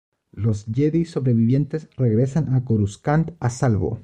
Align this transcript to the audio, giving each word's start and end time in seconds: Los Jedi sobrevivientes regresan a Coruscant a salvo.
Los 0.31 0.65
Jedi 0.65 1.05
sobrevivientes 1.05 1.87
regresan 1.95 2.55
a 2.55 2.65
Coruscant 2.65 3.33
a 3.39 3.51
salvo. 3.51 3.99